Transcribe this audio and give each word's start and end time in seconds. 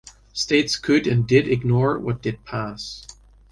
States 0.33 0.77
could, 0.77 1.05
and 1.05 1.27
did, 1.27 1.47
ignore 1.47 1.99
what 1.99 2.23
did 2.23 2.43
pass. 2.43 3.05